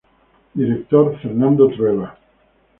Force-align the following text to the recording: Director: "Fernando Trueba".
Director: 0.55 1.19
"Fernando 1.21 1.67
Trueba". 1.67 2.17